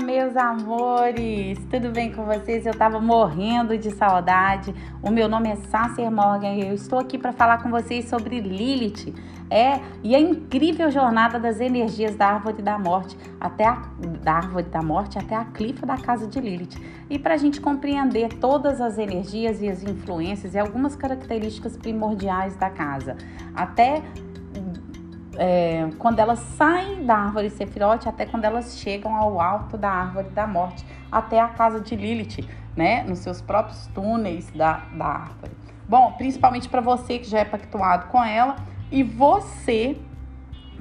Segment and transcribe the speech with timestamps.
[0.00, 1.58] meus amores!
[1.70, 2.64] Tudo bem com vocês?
[2.64, 4.74] Eu tava morrendo de saudade.
[5.02, 8.40] O meu nome é Sasser Morgan e eu estou aqui para falar com vocês sobre
[8.40, 9.14] Lilith.
[9.50, 13.82] É, e a incrível jornada das energias da árvore da morte até a
[14.22, 16.78] da árvore da morte até a clifa da casa de Lilith.
[17.10, 22.54] E para a gente compreender todas as energias e as influências e algumas características primordiais
[22.56, 23.16] da casa,
[23.54, 24.02] até
[25.42, 30.28] é, quando elas saem da árvore Sefirote até quando elas chegam ao alto da árvore
[30.28, 33.02] da morte, até a casa de Lilith, né?
[33.04, 35.52] Nos seus próprios túneis da, da árvore.
[35.88, 38.56] Bom, principalmente para você que já é pactuado com ela
[38.92, 39.96] e você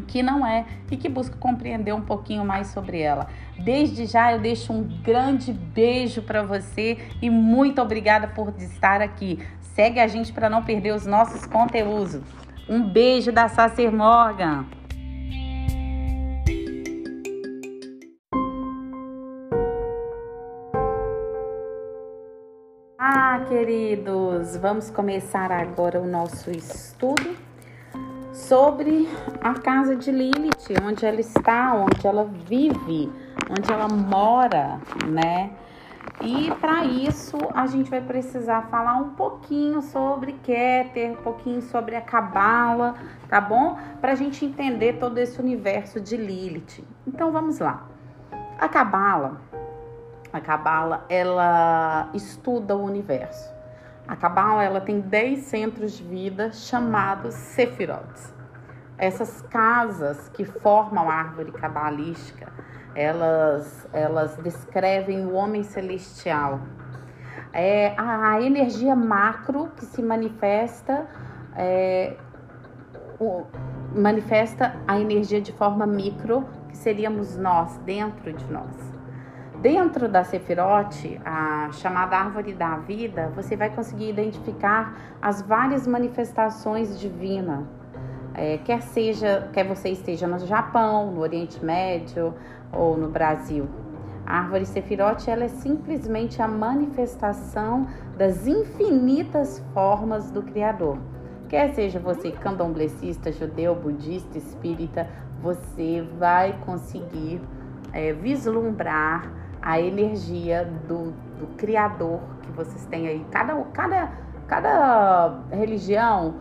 [0.10, 3.28] que não é e que busca compreender um pouquinho mais sobre ela.
[3.58, 9.40] Desde já eu deixo um grande beijo para você e muito obrigada por estar aqui.
[9.74, 12.20] Segue a gente para não perder os nossos conteúdos.
[12.70, 14.64] Um beijo da Sacer Morgan.
[23.00, 27.36] Ah, queridos, vamos começar agora o nosso estudo
[28.32, 29.10] sobre
[29.42, 33.12] a casa de Lilith, onde ela está, onde ela vive,
[33.50, 35.50] onde ela mora, né?
[36.22, 41.96] E para isso a gente vai precisar falar um pouquinho sobre Keter, um pouquinho sobre
[41.96, 42.96] a Cabala,
[43.30, 43.78] tá bom?
[44.02, 46.86] Para a gente entender todo esse universo de Lilith.
[47.08, 47.86] Então vamos lá.
[48.60, 49.40] A Cabala,
[50.34, 53.50] a Cabala, ela estuda o universo.
[54.06, 58.34] A Cabala, ela tem 10 centros de vida chamados Sefirot.
[58.98, 62.52] Essas casas que formam a árvore cabalística,
[62.96, 66.60] elas, elas descrevem o homem celestial.
[67.52, 71.08] É a, energia macro que se manifesta,
[71.56, 72.16] é,
[73.20, 73.44] o,
[73.96, 78.76] manifesta a energia de forma micro, que seríamos nós, dentro de nós.
[79.62, 86.98] Dentro da Sefirote, a chamada árvore da vida, você vai conseguir identificar as várias manifestações
[87.00, 87.79] divinas
[88.34, 92.34] é, quer seja, quer você esteja no Japão, no Oriente Médio
[92.72, 93.68] ou no Brasil.
[94.26, 101.00] A árvore Sefirote ela é simplesmente a manifestação das infinitas formas do Criador.
[101.48, 105.08] Quer seja você candomblessista, judeu, budista, espírita,
[105.42, 107.42] você vai conseguir
[107.92, 113.26] é, vislumbrar a energia do, do Criador que vocês têm aí.
[113.32, 114.12] Cada, cada,
[114.48, 116.36] cada religião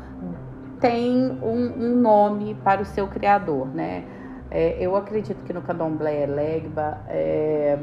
[0.81, 4.05] tem um, um nome para o seu criador, né?
[4.51, 7.79] É, eu acredito que no candomblé é Legba, é,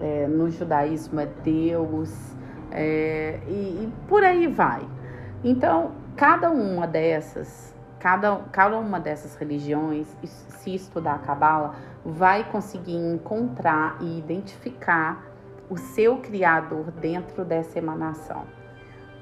[0.00, 2.34] é, no judaísmo é Deus,
[2.70, 3.52] é, e,
[3.84, 4.86] e, por aí vai.
[5.44, 11.74] Então, cada uma dessas, cada, cada uma dessas religiões, se estudar a Cabala,
[12.04, 15.26] vai conseguir encontrar e identificar
[15.68, 18.61] o seu criador dentro dessa emanação.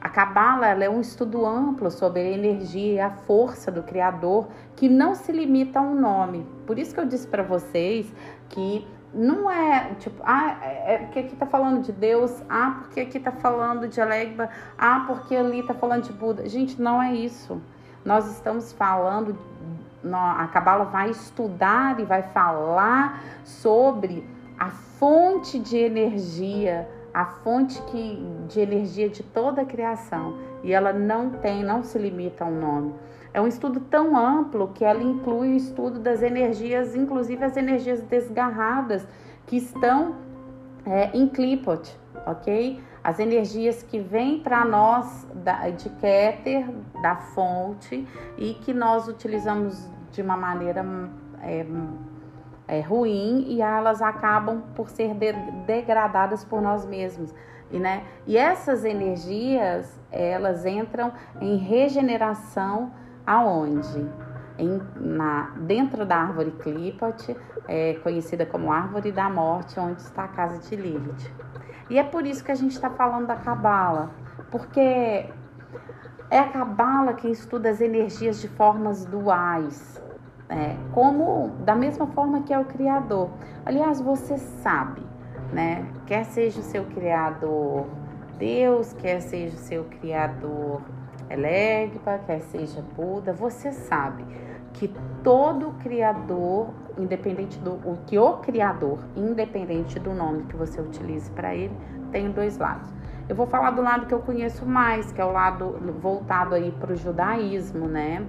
[0.00, 4.88] A Cabala é um estudo amplo sobre a energia e a força do Criador que
[4.88, 6.46] não se limita a um nome.
[6.66, 8.10] Por isso que eu disse para vocês
[8.48, 13.00] que não é tipo, ah, é, é porque aqui tá falando de Deus, ah, porque
[13.00, 16.48] aqui tá falando de Alegba, ah, porque ali tá falando de Buda.
[16.48, 17.60] Gente, não é isso.
[18.02, 19.36] Nós estamos falando,
[20.10, 24.26] a Cabala vai estudar e vai falar sobre
[24.58, 30.92] a fonte de energia a fonte que, de energia de toda a criação e ela
[30.92, 32.94] não tem, não se limita a um nome.
[33.32, 38.02] É um estudo tão amplo que ela inclui o estudo das energias, inclusive as energias
[38.02, 39.06] desgarradas
[39.46, 40.16] que estão
[40.84, 42.80] é, em Klipot, ok?
[43.02, 46.68] As energias que vêm para nós da, de Keter,
[47.02, 48.06] da fonte,
[48.36, 50.84] e que nós utilizamos de uma maneira
[51.42, 51.64] é,
[52.70, 55.32] é, ruim e elas acabam por ser de,
[55.66, 57.34] degradadas por nós mesmos.
[57.68, 58.04] E, né?
[58.26, 62.92] e essas energias, elas entram em regeneração
[63.26, 64.06] aonde?
[64.56, 67.36] Em, na, dentro da árvore Klipot,
[67.66, 71.32] é, conhecida como árvore da morte, onde está a casa de Lilith.
[71.88, 74.10] E é por isso que a gente está falando da Cabala,
[74.50, 75.26] porque
[76.30, 80.00] é a Cabala que estuda as energias de formas duais,
[80.50, 83.30] é, como da mesma forma que é o Criador.
[83.64, 85.02] Aliás, você sabe,
[85.52, 85.86] né?
[86.06, 87.86] Quer seja o seu Criador
[88.40, 90.80] Deus, quer seja o seu Criador
[91.28, 94.24] Elegba, quer seja Buda, você sabe
[94.72, 94.88] que
[95.22, 101.54] todo Criador, independente do o que o Criador, independente do nome que você utilize para
[101.54, 101.76] ele,
[102.10, 102.88] tem dois lados.
[103.28, 106.72] Eu vou falar do lado que eu conheço mais, que é o lado voltado aí
[106.72, 108.26] para o judaísmo, né?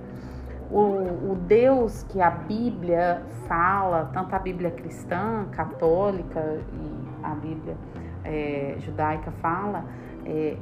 [0.71, 7.75] O, o Deus que a Bíblia fala, tanto a Bíblia cristã, católica e a Bíblia
[8.23, 9.83] é, judaica fala,
[10.25, 10.55] é,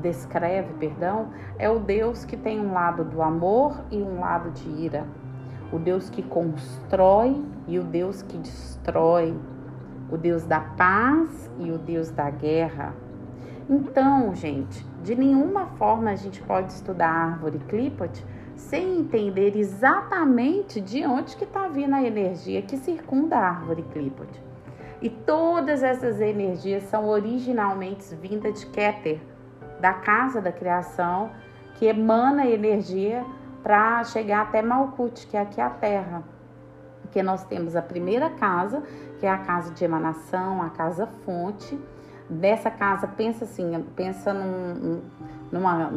[0.00, 4.68] descreve, perdão, é o Deus que tem um lado do amor e um lado de
[4.68, 5.04] ira.
[5.72, 9.36] O Deus que constrói e o Deus que destrói.
[10.08, 12.94] O Deus da paz e o Deus da guerra.
[13.68, 18.24] Então, gente, de nenhuma forma a gente pode estudar a árvore Clipot
[18.56, 24.28] sem entender exatamente de onde que está vindo a energia que circunda a árvore Clipot.
[25.00, 29.20] E todas essas energias são originalmente vindas de Keter,
[29.78, 31.30] da casa da criação,
[31.74, 33.24] que emana energia
[33.62, 36.22] para chegar até Malkut, que é aqui a Terra.
[37.02, 38.82] Porque nós temos a primeira casa,
[39.20, 41.78] que é a casa de emanação, a casa fonte.
[42.28, 45.00] Dessa casa, pensa assim, pensa num,
[45.52, 45.90] numa,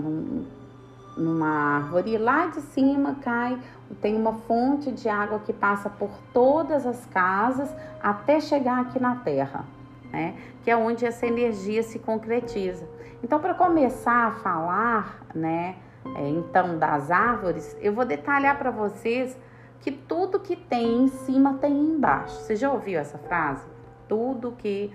[1.17, 3.59] numa árvore, lá de cima cai,
[4.01, 9.15] tem uma fonte de água que passa por todas as casas até chegar aqui na
[9.15, 9.65] Terra,
[10.11, 10.35] né?
[10.63, 12.87] Que é onde essa energia se concretiza.
[13.23, 15.75] Então, para começar a falar, né,
[16.15, 19.37] é, então das árvores, eu vou detalhar para vocês
[19.81, 22.35] que tudo que tem em cima tem embaixo.
[22.35, 23.65] Você já ouviu essa frase?
[24.07, 24.93] Tudo que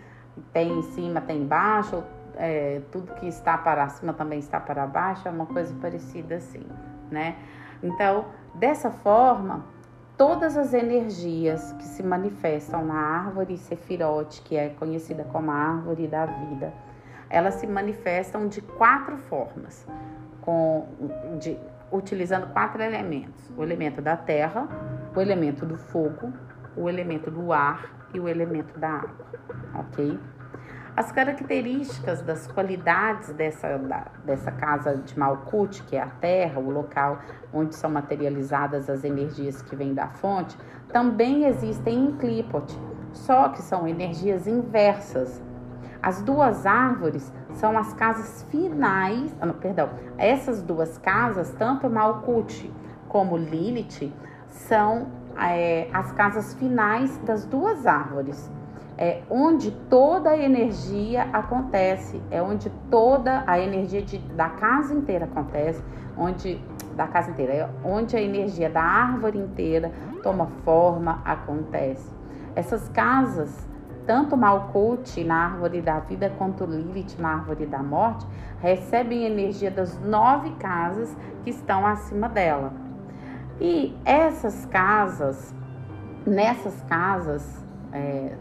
[0.53, 2.03] tem em cima tem embaixo,
[2.37, 6.67] é, tudo que está para cima também está para baixo, é uma coisa parecida assim,
[7.11, 7.37] né?
[7.83, 9.65] Então, dessa forma,
[10.17, 16.07] todas as energias que se manifestam na árvore Sefirote, que é conhecida como a árvore
[16.07, 16.73] da vida,
[17.29, 19.87] elas se manifestam de quatro formas,
[20.41, 20.87] com,
[21.39, 21.59] de,
[21.91, 24.69] utilizando quatro elementos: o elemento da terra,
[25.15, 26.33] o elemento do fogo,
[26.77, 29.27] o elemento do ar e o elemento da água,
[29.75, 30.19] ok?
[30.97, 36.71] As características das qualidades dessa, da, dessa casa de Malkuth, que é a terra, o
[36.71, 37.19] local
[37.53, 40.57] onde são materializadas as energias que vêm da fonte,
[40.93, 42.73] também existem em Klipot,
[43.13, 45.43] só que são energias inversas.
[46.01, 52.71] As duas árvores são as casas finais, ah, não, perdão, essas duas casas, tanto Malkuth
[53.09, 54.13] como Lilith,
[54.47, 58.49] são é, as casas finais das duas árvores
[58.97, 65.25] é onde toda a energia acontece, é onde toda a energia de, da casa inteira
[65.25, 65.83] acontece,
[66.17, 66.61] onde
[66.95, 69.91] da casa inteira, é onde a energia da árvore inteira
[70.23, 72.09] toma forma, acontece.
[72.55, 73.69] Essas casas,
[74.07, 78.25] tanto Malkuth na árvore da vida quanto Lilith na árvore da morte,
[78.61, 82.73] recebem energia das nove casas que estão acima dela.
[83.61, 85.53] E essas casas,
[86.25, 88.35] nessas casas, é,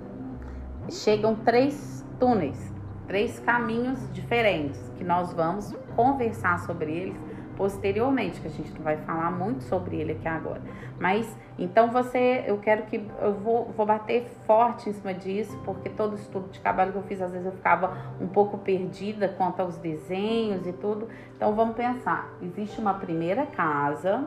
[0.89, 2.73] chegam três túneis,
[3.07, 7.17] três caminhos diferentes que nós vamos conversar sobre eles
[7.55, 10.61] posteriormente, que a gente não vai falar muito sobre ele aqui agora.
[10.99, 15.89] Mas então você, eu quero que eu vou, vou bater forte em cima disso, porque
[15.89, 19.61] todo estudo de cabelo que eu fiz, às vezes eu ficava um pouco perdida quanto
[19.61, 21.07] aos desenhos e tudo.
[21.35, 24.25] Então vamos pensar: existe uma primeira casa,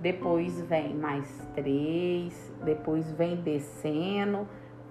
[0.00, 4.46] depois vem mais três, depois vem descendo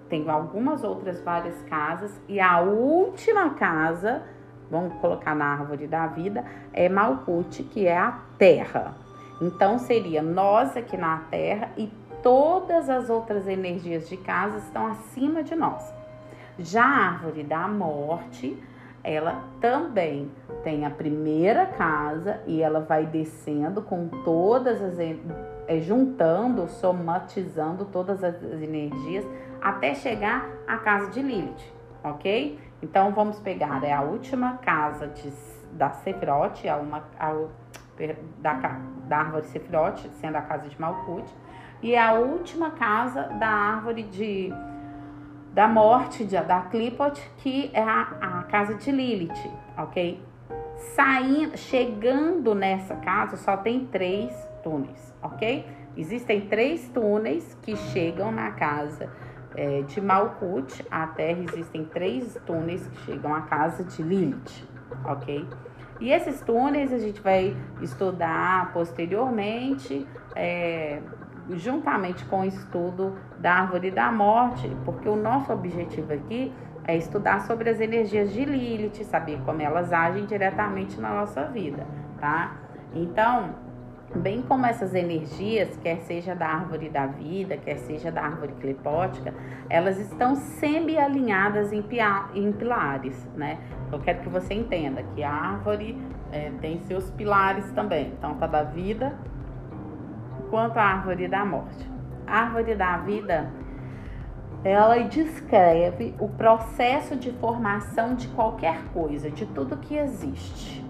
[0.08, 4.22] tenho algumas outras várias casas e a última casa,
[4.70, 8.94] vamos colocar na árvore da vida, é Malkuth, que é a terra.
[9.40, 11.90] Então seria nós aqui na terra e
[12.22, 15.92] todas as outras energias de casa estão acima de nós.
[16.58, 18.56] Já a árvore da morte,
[19.04, 20.30] ela também
[20.64, 24.98] tem a primeira casa e ela vai descendo com todas as
[25.68, 29.24] é, juntando, somatizando todas as energias
[29.66, 32.56] até chegar à casa de Lilith, ok?
[32.80, 35.28] Então vamos pegar é a última casa de,
[35.72, 37.32] da Sefirot, a uma, a,
[38.38, 41.28] da, da árvore Sefirot, sendo a casa de Malkut,
[41.82, 44.52] e a última casa da árvore de
[45.52, 50.22] da morte de, da Clipot, que é a, a casa de Lilith, ok?
[50.94, 54.32] Saindo, chegando nessa casa, só tem três
[54.62, 55.66] túneis, ok?
[55.96, 59.10] Existem três túneis que chegam na casa
[59.56, 64.68] é, de Malkut à Terra existem três túneis que chegam à casa de Lilith,
[65.04, 65.48] ok?
[65.98, 71.00] E esses túneis a gente vai estudar posteriormente, é,
[71.50, 76.52] juntamente com o estudo da árvore da morte, porque o nosso objetivo aqui
[76.86, 81.86] é estudar sobre as energias de Lilith, saber como elas agem diretamente na nossa vida,
[82.20, 82.56] tá?
[82.94, 83.65] Então,
[84.16, 89.34] bem como essas energias, quer seja da árvore da vida, quer seja da árvore clepótica,
[89.68, 91.84] elas estão semi-alinhadas em,
[92.34, 93.58] em, pilares, né?
[93.92, 96.00] Eu quero que você entenda que a árvore
[96.32, 98.12] é, tem seus pilares também.
[98.18, 99.16] Então, tá da vida,
[100.50, 101.90] quanto a árvore da morte.
[102.26, 103.50] A árvore da vida,
[104.64, 110.85] ela descreve o processo de formação de qualquer coisa, de tudo que existe.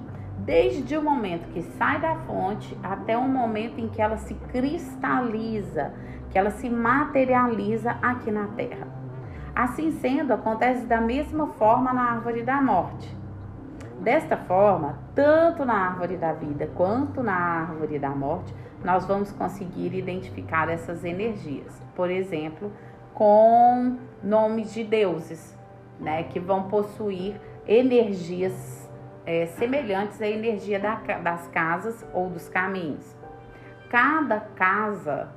[0.46, 5.92] Desde o momento que sai da fonte até o momento em que ela se cristaliza,
[6.30, 8.86] que ela se materializa aqui na Terra.
[9.52, 13.12] Assim sendo, acontece da mesma forma na árvore da morte.
[14.00, 19.96] Desta forma, tanto na árvore da vida quanto na árvore da morte, nós vamos conseguir
[19.96, 21.82] identificar essas energias.
[21.96, 22.70] Por exemplo,
[23.12, 25.58] com nomes de deuses,
[25.98, 27.34] né, que vão possuir
[27.66, 28.85] energias
[29.26, 33.14] é, semelhantes à energia da, das casas ou dos caminhos.
[33.90, 35.28] Cada casa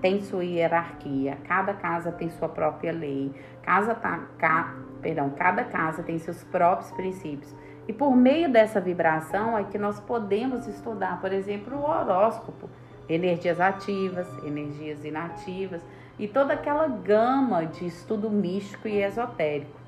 [0.00, 6.02] tem sua hierarquia, cada casa tem sua própria lei, casa tá, ca, perdão, cada casa
[6.02, 7.54] tem seus próprios princípios.
[7.88, 12.68] E por meio dessa vibração é que nós podemos estudar, por exemplo, o horóscopo,
[13.08, 15.84] energias ativas, energias inativas
[16.18, 19.78] e toda aquela gama de estudo místico e esotérico,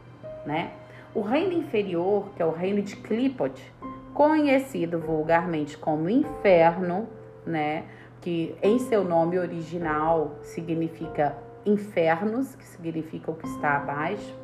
[0.46, 0.72] né?
[1.14, 3.60] O reino inferior, que é o reino de Klipot,
[4.12, 7.08] conhecido vulgarmente como inferno,
[7.46, 7.84] né?
[8.20, 14.34] Que em seu nome original significa infernos, que significa o que está abaixo.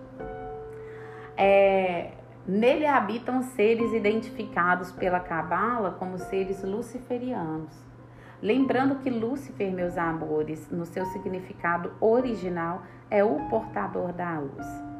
[1.37, 2.12] É,
[2.47, 7.75] Nele habitam seres identificados pela Cabala como seres luciferianos.
[8.42, 14.94] Lembrando que Lúcifer, meus amores, no seu significado original, é o portador da luz.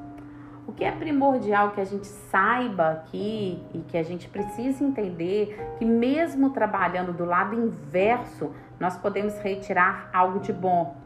[0.67, 5.75] O que é primordial que a gente saiba aqui e que a gente precisa entender
[5.79, 10.97] que mesmo trabalhando do lado inverso, nós podemos retirar algo de bom.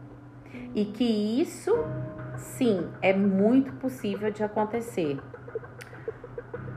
[0.74, 1.74] E que isso,
[2.36, 5.18] sim, é muito possível de acontecer.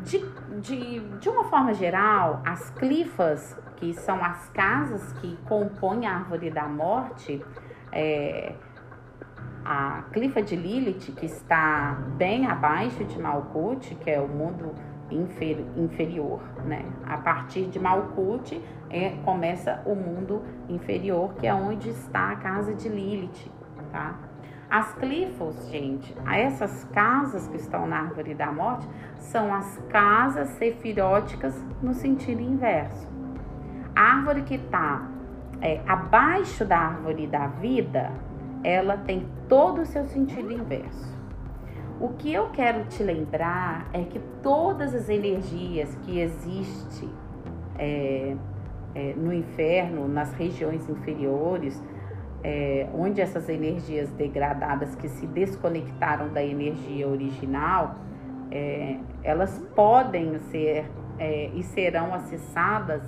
[0.03, 0.19] De,
[0.59, 6.49] de, de uma forma geral, as clifas, que são as casas que compõem a árvore
[6.49, 7.45] da morte,
[7.91, 8.55] é,
[9.63, 14.73] a clifa de Lilith, que está bem abaixo de Malkuth, que é o mundo
[15.11, 16.85] infer, inferior, né?
[17.05, 18.53] A partir de Malkuth
[18.89, 23.51] é, começa o mundo inferior, que é onde está a casa de Lilith,
[23.91, 24.15] tá?
[24.69, 28.87] As clifos, gente, essas casas que estão na árvore da morte,
[29.19, 33.05] são as casas sefiróticas no sentido inverso.
[33.93, 35.09] A árvore que está
[35.59, 38.11] é, abaixo da árvore da vida,
[38.63, 41.11] ela tem todo o seu sentido inverso.
[41.99, 47.09] O que eu quero te lembrar é que todas as energias que existem
[47.77, 48.35] é,
[48.95, 51.81] é, no inferno, nas regiões inferiores,
[52.43, 57.95] é, onde essas energias degradadas que se desconectaram da energia original,
[58.49, 60.89] é, elas podem ser
[61.19, 63.01] é, e serão acessadas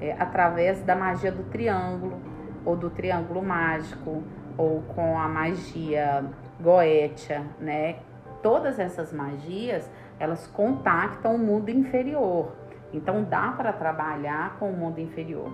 [0.00, 2.18] é, através da magia do triângulo,
[2.64, 4.22] ou do triângulo mágico,
[4.56, 6.24] ou com a magia
[6.60, 7.96] goétia, né?
[8.42, 12.52] Todas essas magias, elas contactam o mundo inferior.
[12.92, 15.52] Então dá para trabalhar com o mundo inferior.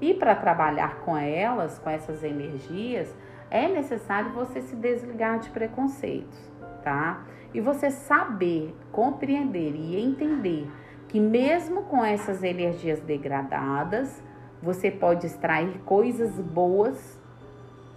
[0.00, 3.14] E para trabalhar com elas, com essas energias,
[3.50, 6.38] é necessário você se desligar de preconceitos,
[6.82, 7.24] tá?
[7.54, 10.70] E você saber, compreender e entender
[11.08, 14.22] que mesmo com essas energias degradadas,
[14.60, 17.15] você pode extrair coisas boas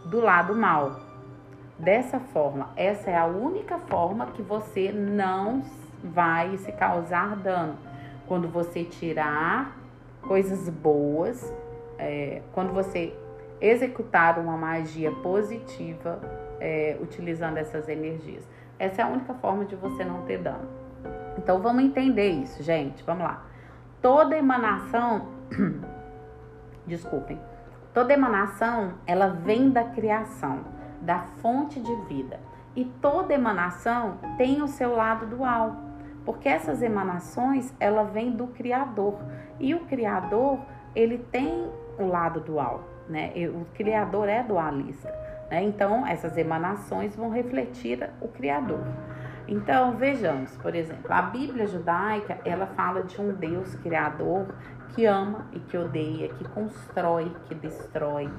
[0.06, 1.00] do lado mal.
[1.77, 5.63] Dessa forma, essa é a única forma que você não
[6.03, 7.77] vai se causar dano.
[8.27, 9.77] Quando você tirar
[10.22, 11.53] coisas boas
[12.00, 13.13] é, quando você
[13.60, 16.20] executar uma magia positiva
[16.60, 18.48] é, utilizando essas energias.
[18.79, 20.68] Essa é a única forma de você não ter dano.
[21.38, 23.03] Então vamos entender isso, gente.
[23.03, 23.46] Vamos lá.
[24.01, 25.27] Toda emanação,
[26.88, 27.38] desculpem,
[28.00, 30.60] toda emanação ela vem da criação,
[31.01, 32.39] da fonte de vida.
[32.74, 35.75] E toda emanação tem o seu lado dual,
[36.24, 39.15] porque essas emanações ela vem do Criador
[39.60, 40.60] e o Criador
[40.96, 43.34] ele tem o lado dual, né?
[43.53, 45.13] O Criador é dualista,
[45.51, 45.62] né?
[45.62, 48.79] Então, essas emanações vão refletir o Criador.
[49.51, 54.46] Então, vejamos, por exemplo, a Bíblia judaica, ela fala de um Deus criador
[54.89, 58.29] que ama e que odeia, que constrói, que destrói,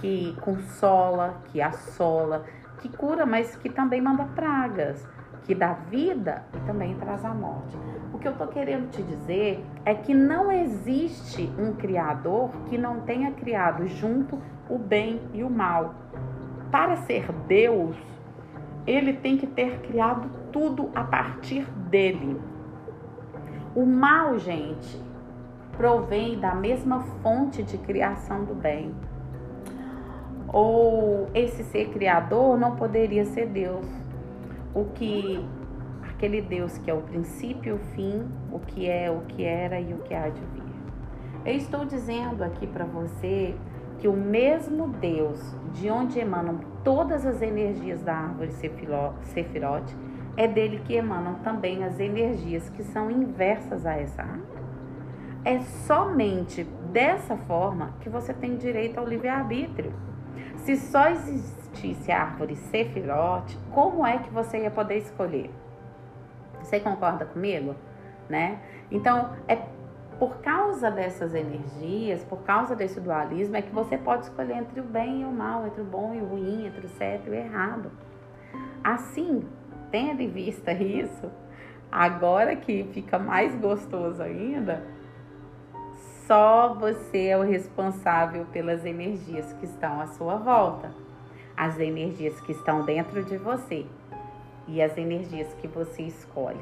[0.00, 2.44] que consola, que assola,
[2.80, 5.08] que cura, mas que também manda pragas,
[5.44, 7.78] que dá vida e também traz a morte.
[8.12, 13.02] O que eu estou querendo te dizer é que não existe um Criador que não
[13.02, 15.94] tenha criado junto o bem e o mal.
[16.68, 17.96] Para ser Deus,
[18.84, 22.40] ele tem que ter criado tudo a partir dele.
[23.74, 25.00] O mal, gente,
[25.76, 28.94] provém da mesma fonte de criação do bem.
[30.50, 33.86] ou esse ser criador não poderia ser Deus.
[34.74, 35.44] O que
[36.02, 39.92] aquele Deus que é o princípio o fim, o que é, o que era e
[39.92, 40.62] o que há de vir.
[41.44, 43.54] Eu estou dizendo aqui para você
[43.98, 49.96] que o mesmo Deus de onde emanam todas as energias da árvore Sefirote,
[50.38, 54.62] é dele que emanam também as energias que são inversas a essa árvore.
[55.44, 59.92] É somente dessa forma que você tem direito ao livre-arbítrio.
[60.58, 65.50] Se só existisse a árvore Sefirote, como é que você ia poder escolher?
[66.60, 67.74] Você concorda comigo?
[68.28, 68.60] Né?
[68.92, 69.56] Então, é
[70.20, 74.84] por causa dessas energias, por causa desse dualismo, é que você pode escolher entre o
[74.84, 77.34] bem e o mal, entre o bom e o ruim, entre o certo e o
[77.34, 77.90] errado.
[78.84, 79.44] Assim,
[79.90, 81.30] tenha de vista isso,
[81.90, 84.84] agora que fica mais gostoso ainda,
[86.26, 90.92] só você é o responsável pelas energias que estão à sua volta,
[91.56, 93.86] as energias que estão dentro de você
[94.66, 96.60] e as energias que você escolhe.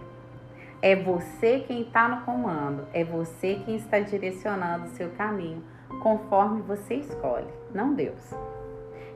[0.80, 5.62] É você quem está no comando, é você quem está direcionando o seu caminho
[6.00, 8.56] conforme você escolhe, não Deus.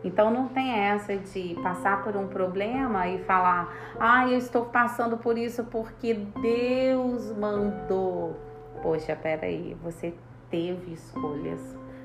[0.02, 5.19] Então não tem essa de passar por um problema e falar: "Ah, eu estou passando
[5.19, 8.37] por isso porque Deus mandou".
[8.83, 10.14] Poxa, peraí, você
[10.50, 11.61] teve escolhas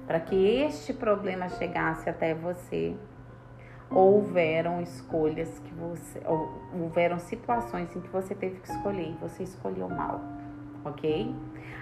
[0.06, 2.96] para que este problema chegasse até você
[3.90, 6.22] houveram escolhas que você.
[6.74, 10.20] houveram situações em que você teve que escolher e você escolheu mal,
[10.84, 11.34] ok?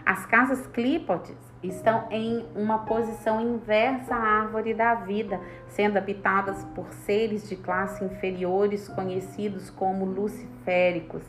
[0.06, 6.92] As casas clípodes estão em uma posição inversa à árvore da vida, sendo habitadas por
[6.92, 11.24] seres de classe inferiores conhecidos como luciféricos,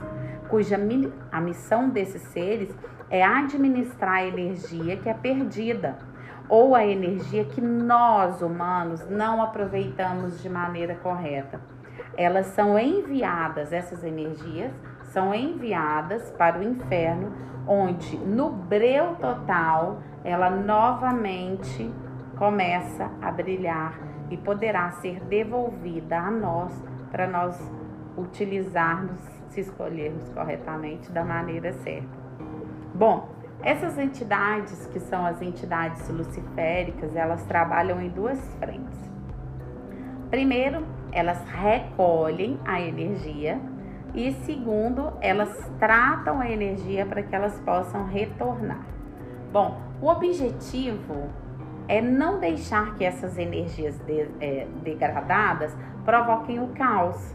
[0.49, 0.76] cuja
[1.31, 2.75] a missão desses seres
[3.09, 5.97] é administrar a energia que é perdida
[6.49, 11.61] ou a energia que nós, humanos, não aproveitamos de maneira correta.
[12.16, 14.72] Elas são enviadas, essas energias
[15.14, 17.33] são enviadas para o inferno,
[17.66, 21.90] onde no breu total ela novamente
[22.37, 23.96] começa a brilhar
[24.29, 26.74] e poderá ser devolvida a nós
[27.12, 27.57] para nós
[28.16, 32.24] utilizarmos, se escolhermos corretamente da maneira certa.
[32.92, 33.29] Bom,
[33.62, 39.11] essas entidades, que são as entidades luciféricas, elas trabalham em duas frentes.
[40.29, 43.61] Primeiro, elas recolhem a energia
[44.14, 48.87] e segundo, elas tratam a energia para que elas possam retornar.
[49.53, 51.29] Bom, o objetivo
[51.88, 57.35] é não deixar que essas energias de, é, degradadas provoquem o caos,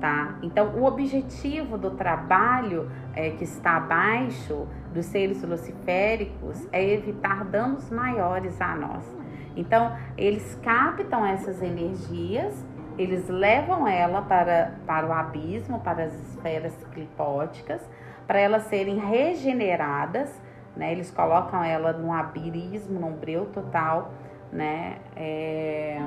[0.00, 0.36] tá?
[0.42, 7.90] Então, o objetivo do trabalho é, que está abaixo dos seres luciféricos é evitar danos
[7.90, 9.16] maiores a nós.
[9.56, 12.64] Então, eles captam essas energias,
[12.98, 17.80] eles levam ela para, para o abismo, para as esferas clipóticas,
[18.26, 20.30] para elas serem regeneradas,
[20.76, 20.92] né?
[20.92, 24.12] Eles colocam ela num abirismo, num breu total,
[24.52, 24.98] né?
[25.16, 26.00] É,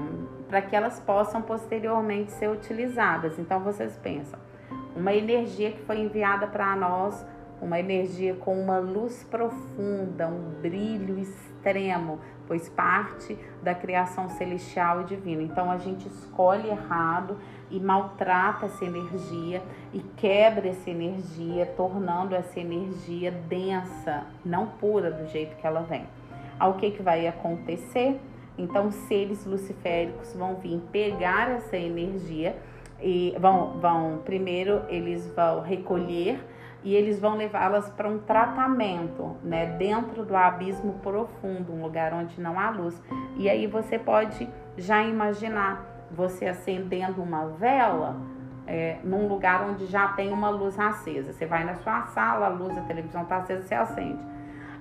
[0.48, 3.38] para que elas possam posteriormente ser utilizadas.
[3.40, 4.40] Então vocês pensam,
[4.96, 7.26] uma energia que foi enviada para nós,
[7.62, 15.06] uma energia com uma luz profunda, um brilho extremo, pois parte da criação celestial e
[15.06, 15.42] divina.
[15.42, 17.38] Então a gente escolhe errado
[17.70, 19.62] e maltrata essa energia
[19.94, 26.06] e quebra essa energia, tornando essa energia densa, não pura do jeito que ela vem.
[26.60, 28.20] Ao que que vai acontecer?
[28.58, 32.56] Então, seres luciféricos vão vir pegar essa energia
[33.02, 36.40] e vão, vão primeiro eles vão recolher
[36.86, 42.40] e eles vão levá-las para um tratamento, né, dentro do abismo profundo, um lugar onde
[42.40, 43.02] não há luz.
[43.36, 48.16] E aí você pode já imaginar você acendendo uma vela
[48.68, 51.34] é, num lugar onde já tem uma luz acesa.
[51.34, 54.24] Você vai na sua sala, a luz da televisão está acesa, você acende.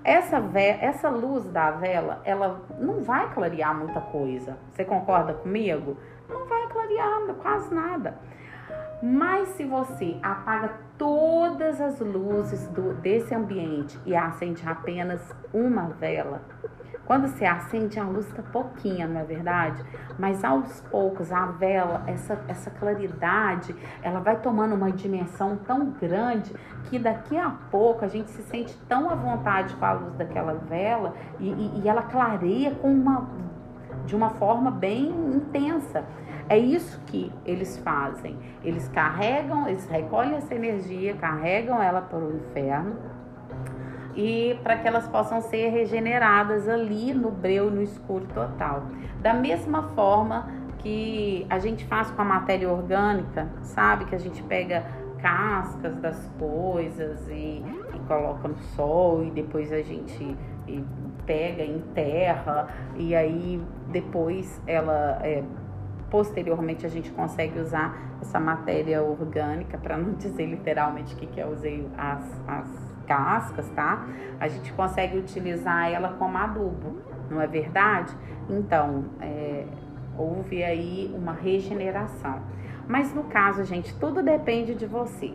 [0.05, 0.37] Essa,
[0.83, 4.59] essa luz da vela, ela não vai clarear muita coisa.
[4.71, 5.97] Você concorda comigo?
[6.29, 8.19] Não vai clarear quase nada.
[9.03, 15.21] Mas se você apaga todas as luzes do, desse ambiente e acende apenas
[15.53, 16.41] uma vela,
[17.07, 19.85] quando você acende, a luz está pouquinha, não é verdade?
[20.19, 26.55] Mas aos poucos, a vela, essa, essa claridade, ela vai tomando uma dimensão tão grande
[26.85, 30.55] que daqui a pouco a gente se sente tão à vontade com a luz daquela
[30.55, 33.29] vela e, e, e ela clareia com uma,
[34.07, 36.05] de uma forma bem intensa.
[36.49, 38.37] É isso que eles fazem.
[38.63, 42.97] Eles carregam, eles recolhem essa energia, carregam ela para o inferno
[44.15, 48.85] e para que elas possam ser regeneradas ali no breu, no escuro total.
[49.21, 54.05] Da mesma forma que a gente faz com a matéria orgânica, sabe?
[54.05, 54.85] Que a gente pega
[55.21, 60.37] cascas das coisas e, e coloca no sol e depois a gente
[61.25, 65.43] pega, enterra e aí depois ela é,
[66.11, 71.41] posteriormente a gente consegue usar essa matéria orgânica, para não dizer literalmente o que, que
[71.41, 74.07] eu usei as, as cascas, tá?
[74.41, 76.99] A gente consegue utilizar ela como adubo,
[77.31, 78.15] não é verdade?
[78.49, 79.65] Então, é,
[80.17, 82.41] houve aí uma regeneração.
[82.87, 85.33] Mas no caso, gente, tudo depende de você.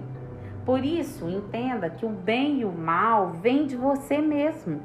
[0.66, 4.82] Por isso, entenda que o bem e o mal vêm de você mesmo,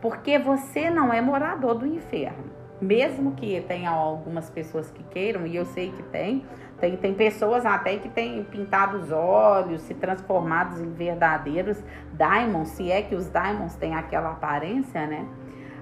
[0.00, 2.51] porque você não é morador do inferno.
[2.82, 6.44] Mesmo que tenha algumas pessoas que queiram, e eu sei que tem,
[6.80, 12.90] tem, tem pessoas até que têm pintado os olhos, se transformados em verdadeiros diamonds, se
[12.90, 15.24] é que os diamonds têm aquela aparência, né?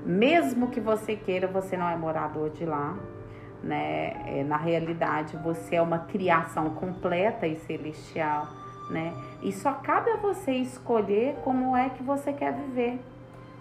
[0.04, 2.96] Mesmo que você queira, você não é morador de lá
[3.62, 4.12] né?
[4.26, 8.48] É, na realidade, você é uma criação completa e celestial,
[8.90, 9.12] né?
[9.42, 13.00] E só cabe a você escolher como é que você quer viver,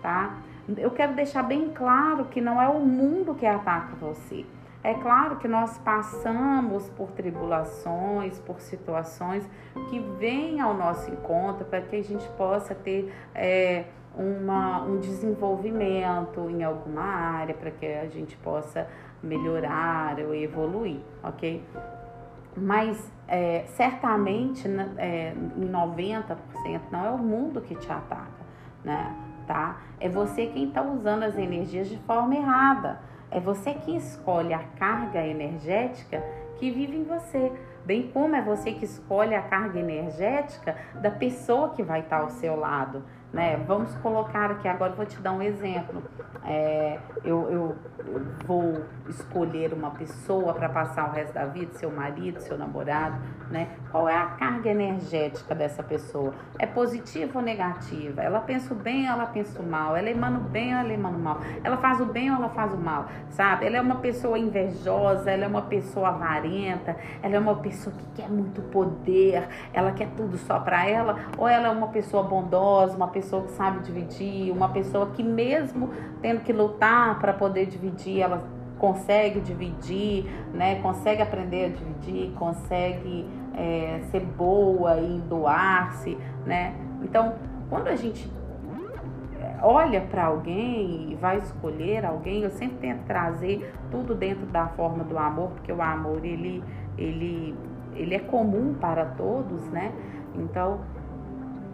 [0.01, 0.37] tá?
[0.77, 4.45] Eu quero deixar bem claro que não é o mundo que ataca você.
[4.83, 9.47] É claro que nós passamos por tribulações, por situações
[9.89, 16.49] que vêm ao nosso encontro para que a gente possa ter é, uma, um desenvolvimento
[16.49, 18.87] em alguma área, para que a gente possa
[19.21, 21.61] melhorar ou evoluir, ok?
[22.55, 26.37] Mas é, certamente né, é, em 90%
[26.89, 28.45] não é o mundo que te ataca,
[28.83, 29.13] né?
[29.49, 29.81] Tá?
[29.99, 33.01] É você quem está usando as energias de forma errada.
[33.31, 36.23] É você que escolhe a carga energética
[36.59, 37.51] que vive em você,
[37.83, 42.23] bem como é você que escolhe a carga energética da pessoa que vai estar tá
[42.25, 43.63] ao seu lado né?
[43.67, 46.03] Vamos colocar aqui agora, vou te dar um exemplo.
[46.45, 47.75] É, eu, eu,
[48.07, 53.19] eu, vou escolher uma pessoa para passar o resto da vida, seu marido, seu namorado,
[53.51, 53.67] né?
[53.91, 56.33] Qual é a carga energética dessa pessoa?
[56.57, 58.21] É positiva ou negativa?
[58.21, 59.95] Ela pensa o bem ou ela pensa o mal?
[59.95, 61.37] Ela emana o bem ou ela emana o mal?
[61.63, 63.05] Ela faz o bem ou ela faz o mal?
[63.29, 63.67] Sabe?
[63.67, 68.21] Ela é uma pessoa invejosa, ela é uma pessoa avarenta, ela é uma pessoa que
[68.21, 72.95] quer muito poder, ela quer tudo só para ela, ou ela é uma pessoa bondosa,
[72.95, 75.89] uma pessoa pessoa que sabe dividir, uma pessoa que mesmo
[76.21, 78.43] tendo que lutar para poder dividir, ela
[78.77, 80.81] consegue dividir, né?
[80.81, 86.73] Consegue aprender a dividir, consegue é, ser boa e doar-se, né?
[87.03, 87.35] Então,
[87.69, 88.31] quando a gente
[89.37, 94.67] é, olha para alguém e vai escolher alguém, eu sempre tento trazer tudo dentro da
[94.67, 96.63] forma do amor, porque o amor ele
[96.97, 97.53] ele
[97.95, 99.91] ele é comum para todos, né?
[100.35, 100.79] Então,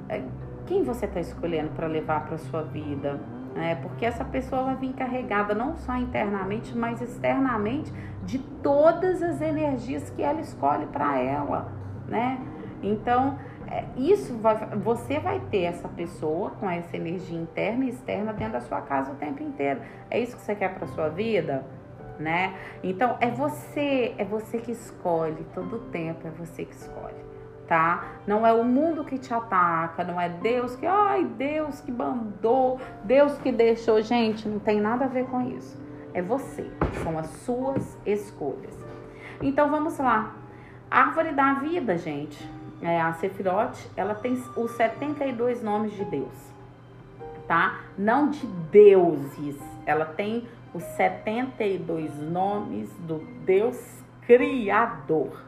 [0.10, 0.24] é,
[0.66, 3.20] quem você está escolhendo para levar para sua vida.
[3.56, 7.92] É, porque essa pessoa vai vir carregada não só internamente, mas externamente
[8.24, 11.72] de todas as energias que ela escolhe para ela,
[12.06, 12.38] né?
[12.84, 18.34] Então, é, isso vai, você vai ter essa pessoa com essa energia interna e externa
[18.34, 19.80] dentro da sua casa o tempo inteiro.
[20.12, 21.64] É isso que você quer para sua vida?
[22.20, 22.56] Né?
[22.82, 27.25] Então é você, é você que escolhe todo o tempo, é você que escolhe
[27.68, 28.06] tá?
[28.28, 32.80] Não é o mundo que te ataca, não é Deus que, ai, Deus que mandou,
[33.04, 34.02] Deus que deixou.
[34.02, 35.80] Gente, não tem nada a ver com isso.
[36.14, 36.70] É você,
[37.04, 38.74] são as suas escolhas.
[39.42, 40.34] Então vamos lá.
[40.90, 42.50] Árvore da vida, gente.
[42.82, 46.54] É, a Sefirote, ela tem os 72 nomes de Deus,
[47.48, 47.80] tá?
[47.98, 49.58] Não de deuses.
[49.86, 55.42] Ela tem os 72 nomes do Deus Criador.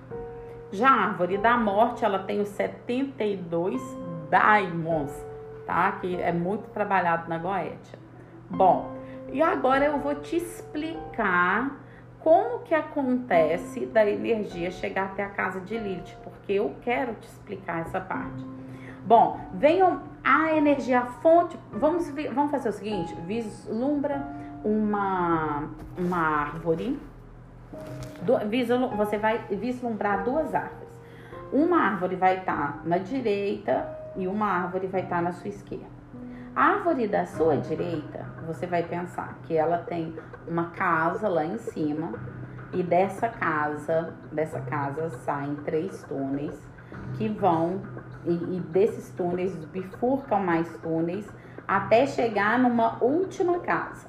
[0.71, 3.81] Já a árvore da morte, ela tem os 72
[4.29, 5.11] daimons,
[5.65, 5.91] tá?
[5.93, 7.97] Que é muito trabalhado na Goetia.
[8.49, 8.91] Bom,
[9.31, 11.71] e agora eu vou te explicar
[12.19, 17.27] como que acontece da energia chegar até a casa de Lilith, porque eu quero te
[17.27, 18.45] explicar essa parte.
[19.05, 21.57] Bom, venham a energia, a fonte.
[21.71, 24.27] Vamos, vamos fazer o seguinte: vislumbra
[24.65, 26.99] uma, uma árvore
[28.95, 30.87] você vai vislumbrar duas árvores.
[31.51, 35.97] Uma árvore vai estar na direita e uma árvore vai estar na sua esquerda.
[36.55, 40.15] A árvore da sua direita, você vai pensar que ela tem
[40.47, 42.13] uma casa lá em cima
[42.73, 46.59] e dessa casa, dessa casa saem três túneis
[47.13, 47.81] que vão
[48.25, 51.27] e, e desses túneis bifurcam mais túneis
[51.67, 54.07] até chegar numa última casa,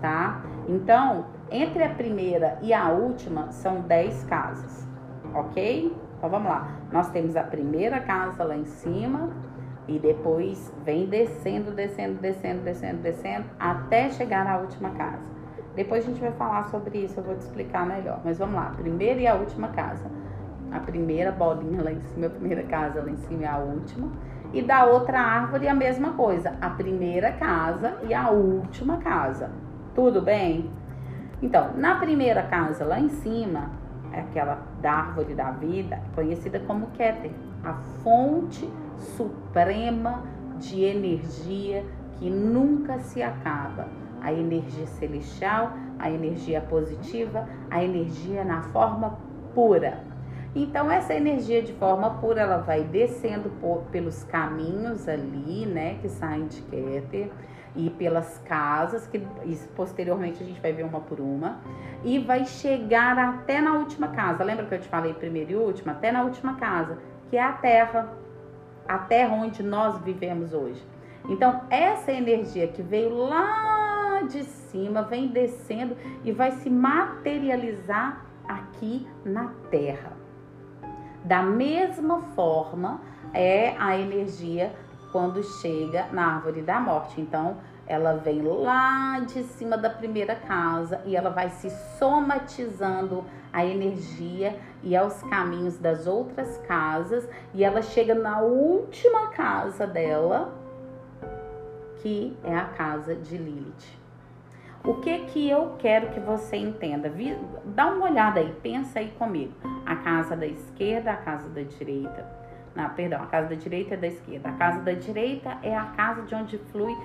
[0.00, 0.40] tá?
[0.68, 4.86] Então, entre a primeira e a última são 10 casas,
[5.34, 5.96] ok?
[6.16, 6.68] Então vamos lá.
[6.92, 9.30] Nós temos a primeira casa lá em cima,
[9.88, 15.26] E depois vem descendo, descendo, descendo, descendo, descendo, até chegar na última casa.
[15.74, 18.20] Depois a gente vai falar sobre isso, eu vou te explicar melhor.
[18.24, 20.10] Mas vamos lá, primeira e a última casa.
[20.70, 24.12] A primeira bolinha lá em cima, a primeira casa lá em cima é a última.
[24.52, 29.50] E da outra árvore a mesma coisa, a primeira casa e a última casa.
[29.94, 30.77] Tudo bem?
[31.40, 33.70] Então, na primeira casa lá em cima,
[34.12, 37.30] é aquela da árvore da vida, conhecida como Keter,
[37.62, 40.24] a fonte suprema
[40.58, 41.84] de energia
[42.18, 43.86] que nunca se acaba.
[44.20, 49.16] A energia celestial, a energia positiva, a energia na forma
[49.54, 50.02] pura.
[50.56, 56.08] Então essa energia de forma pura ela vai descendo por, pelos caminhos ali, né, que
[56.08, 57.30] saem de Keter
[57.78, 59.20] e pelas casas, que
[59.76, 61.60] posteriormente a gente vai ver uma por uma,
[62.04, 64.42] e vai chegar até na última casa.
[64.42, 65.92] Lembra que eu te falei primeiro e última?
[65.92, 66.98] Até na última casa,
[67.30, 68.12] que é a terra,
[68.86, 70.84] a terra onde nós vivemos hoje.
[71.28, 79.06] Então, essa energia que veio lá de cima, vem descendo e vai se materializar aqui
[79.24, 80.12] na terra.
[81.22, 83.00] Da mesma forma,
[83.32, 84.72] é a energia
[85.12, 87.20] quando chega na árvore da morte.
[87.20, 93.64] Então, ela vem lá de cima da primeira casa e ela vai se somatizando a
[93.64, 100.52] energia e aos caminhos das outras casas e ela chega na última casa dela,
[102.02, 103.98] que é a casa de Lilith.
[104.84, 107.12] O que que eu quero que você entenda?
[107.64, 109.52] Dá uma olhada aí, pensa aí comigo.
[109.84, 112.37] A casa da esquerda, a casa da direita
[112.78, 114.50] não, perdão, a casa da direita é da esquerda.
[114.50, 116.96] A casa da direita é a casa de onde flui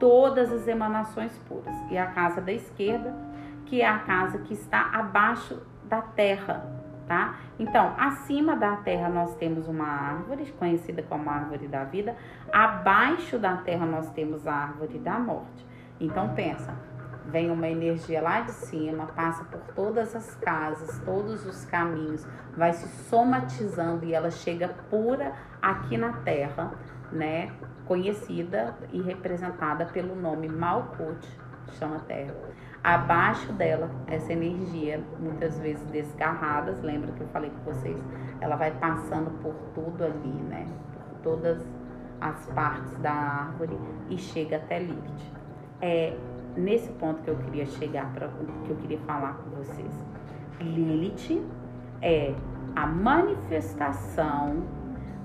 [0.00, 1.72] todas as emanações puras.
[1.92, 3.14] E a casa da esquerda,
[3.66, 6.66] que é a casa que está abaixo da terra,
[7.06, 7.36] tá?
[7.56, 12.16] Então, acima da terra nós temos uma árvore, conhecida como árvore da vida.
[12.52, 15.64] Abaixo da terra nós temos a árvore da morte.
[16.00, 16.74] Então, pensa,
[17.26, 22.72] vem uma energia lá de cima, passa por todas as casas, todos os caminhos, vai
[22.72, 26.72] se somatizando e ela chega pura aqui na Terra,
[27.10, 27.52] né?
[27.86, 31.26] Conhecida e representada pelo nome Malkut,
[31.78, 32.34] chama Terra.
[32.82, 37.96] Abaixo dela, essa energia, muitas vezes desgarradas, lembra que eu falei com vocês?
[38.40, 40.66] Ela vai passando por tudo ali, né?
[40.92, 41.64] Por todas
[42.20, 45.32] as partes da árvore e chega até Lilith.
[45.80, 46.16] É,
[46.56, 49.92] nesse ponto que eu queria chegar para que eu queria falar com vocês.
[50.60, 51.42] Lilith
[52.00, 52.34] é
[52.74, 54.62] a manifestação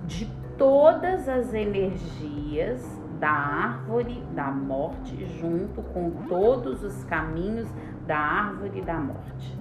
[0.05, 0.25] de
[0.57, 2.83] todas as energias
[3.19, 7.67] da árvore da morte junto com todos os caminhos
[8.05, 9.57] da árvore da morte.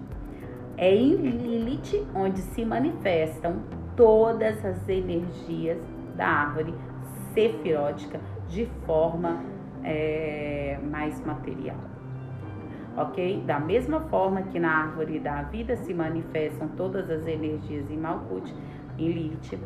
[0.76, 3.62] É em Lilith onde se manifestam
[3.96, 5.78] todas as energias
[6.16, 6.74] da árvore
[7.32, 9.40] sefirótica de forma
[9.86, 11.78] é, mais material.
[12.96, 13.42] Ok?
[13.46, 18.52] Da mesma forma que na árvore da vida se manifestam todas as energias em Malkut,
[18.98, 19.58] em Lilith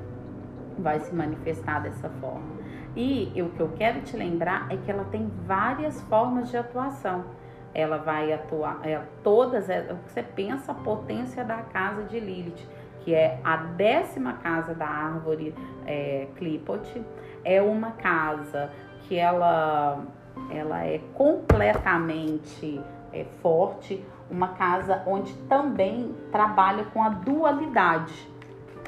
[0.79, 2.61] vai se manifestar dessa forma.
[2.97, 7.25] E o que eu quero te lembrar é que ela tem várias formas de atuação.
[7.73, 12.67] Ela vai atuar, é, todas, é, você pensa a potência da casa de Lilith,
[13.01, 15.55] que é a décima casa da árvore
[15.87, 17.01] é, Klipot,
[17.45, 18.71] é uma casa
[19.11, 20.05] que ela,
[20.53, 22.81] ela é completamente
[23.13, 28.15] é, forte, uma casa onde também trabalha com a dualidade.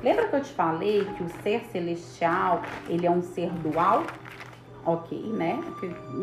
[0.00, 4.04] Lembra que eu te falei que o ser celestial, ele é um ser dual?
[4.86, 5.58] Ok, né?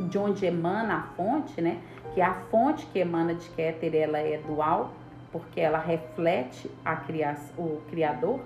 [0.10, 1.82] De onde emana a fonte, né?
[2.14, 4.94] Que a fonte que emana de Keter, ela é dual,
[5.30, 8.40] porque ela reflete a criação, o Criador.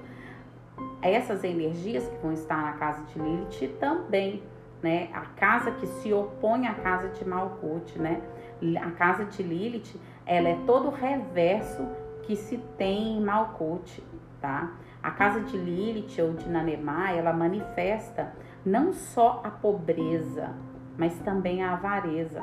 [1.00, 4.42] Essas energias que vão estar na casa de Lilith também
[4.84, 5.10] né?
[5.14, 8.22] A casa que se opõe à casa de Malkuth, né?
[8.82, 11.88] A casa de Lilith, ela é todo o reverso
[12.24, 14.00] que se tem em Malkuth,
[14.42, 14.74] tá?
[15.02, 18.34] A casa de Lilith ou de Nanemá, ela manifesta
[18.66, 20.54] não só a pobreza,
[20.98, 22.42] mas também a avareza,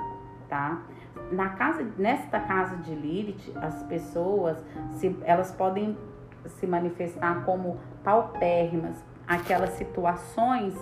[0.48, 0.83] tá?
[1.31, 5.96] Na casa, nesta casa de Lilith, as pessoas, se, elas podem
[6.46, 10.74] se manifestar como paupérrimas, aquelas situações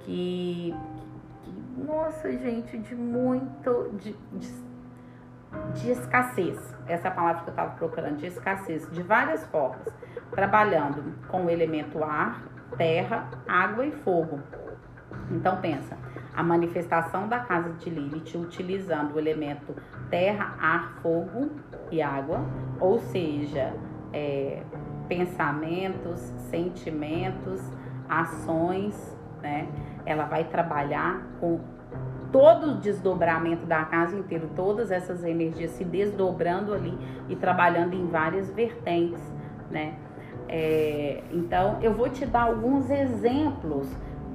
[0.00, 0.74] que,
[1.76, 3.90] nossa, gente, de muito.
[4.00, 4.66] de, de,
[5.74, 6.58] de escassez.
[6.86, 9.86] Essa é palavra que eu estava procurando, de escassez, de várias formas.
[10.30, 12.42] Trabalhando com o elemento ar,
[12.76, 14.40] terra, água e fogo.
[15.30, 15.96] Então pensa,
[16.34, 19.74] a manifestação da casa de Lilith utilizando o elemento
[20.10, 21.50] terra, ar, fogo
[21.90, 22.40] e água,
[22.80, 23.74] ou seja,
[24.12, 24.62] é,
[25.08, 27.60] pensamentos, sentimentos,
[28.08, 29.68] ações né?
[30.06, 31.60] Ela vai trabalhar com
[32.32, 36.96] todo o desdobramento da casa inteira, todas essas energias se desdobrando ali
[37.28, 39.22] e trabalhando em várias vertentes,
[39.70, 39.94] né?
[40.48, 43.88] É, então, eu vou te dar alguns exemplos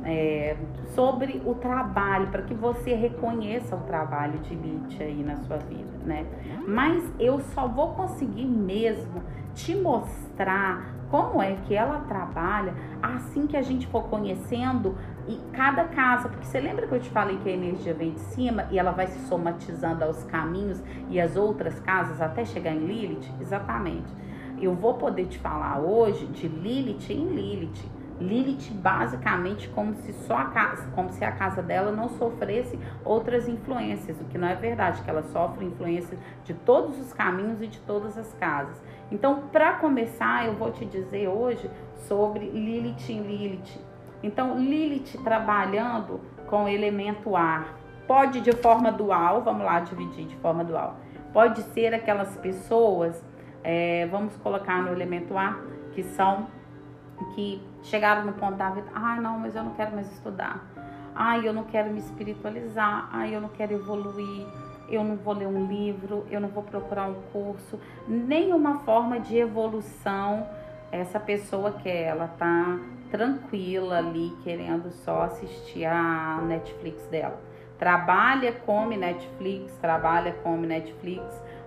[0.03, 0.57] é,
[0.95, 5.89] sobre o trabalho, para que você reconheça o trabalho de Lite aí na sua vida,
[6.05, 6.25] né?
[6.67, 9.21] Mas eu só vou conseguir mesmo
[9.53, 14.95] te mostrar como é que ela trabalha assim que a gente for conhecendo
[15.27, 18.21] e cada casa, porque você lembra que eu te falei que a energia vem de
[18.21, 22.85] cima e ela vai se somatizando aos caminhos e as outras casas até chegar em
[22.85, 23.29] Lilith?
[23.39, 24.11] Exatamente.
[24.59, 30.37] Eu vou poder te falar hoje de Lilith em Lilith Lilith basicamente como se só
[30.37, 34.55] a casa, como se a casa dela não sofresse outras influências, o que não é
[34.55, 38.81] verdade, que ela sofre influência de todos os caminhos e de todas as casas.
[39.11, 41.69] Então, para começar, eu vou te dizer hoje
[42.07, 43.79] sobre Lilith em Lilith.
[44.23, 47.75] Então, Lilith trabalhando com o elemento ar,
[48.07, 50.97] pode de forma dual, vamos lá dividir de forma dual.
[51.33, 53.23] Pode ser aquelas pessoas,
[53.63, 55.59] é, vamos colocar no elemento ar,
[55.93, 56.47] que são
[57.33, 60.65] que chegaram no ponto da vida, ah, não, mas eu não quero mais estudar.
[61.13, 63.09] Ai, eu não quero me espiritualizar.
[63.11, 64.47] Ai, eu não quero evoluir.
[64.89, 69.37] Eu não vou ler um livro, eu não vou procurar um curso, nenhuma forma de
[69.37, 70.45] evolução.
[70.91, 72.77] Essa pessoa que ela tá
[73.09, 77.39] tranquila ali, querendo só assistir a Netflix dela.
[77.79, 81.23] Trabalha, come Netflix, trabalha, come Netflix,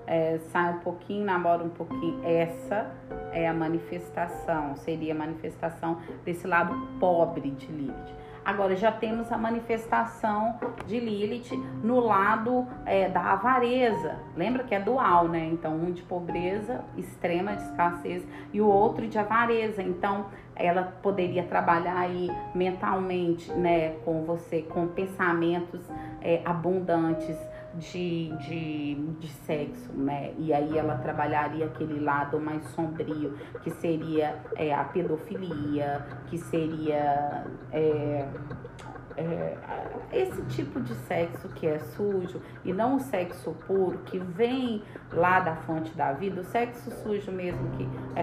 [0.07, 2.21] é, sai um pouquinho, namora um pouquinho.
[2.25, 2.91] Essa
[3.33, 8.25] é a manifestação, seria a manifestação desse lado pobre de Lilith.
[8.45, 14.19] Agora já temos a manifestação de Lilith no lado é, da avareza.
[14.37, 15.49] Lembra que é dual, né?
[15.51, 19.83] Então, um de pobreza extrema, de escassez, e o outro de avareza.
[19.83, 25.81] Então, ela poderia trabalhar aí mentalmente, né, com você, com pensamentos
[26.21, 27.37] é, abundantes,
[27.79, 30.33] de, de, de sexo, né?
[30.39, 37.45] E aí ela trabalharia aquele lado mais sombrio, que seria é, a pedofilia, que seria
[37.73, 38.29] é,
[39.17, 39.57] é,
[40.13, 44.83] esse tipo de sexo que é sujo e não o sexo puro que vem
[45.13, 48.23] lá da fonte da vida, o sexo sujo mesmo que é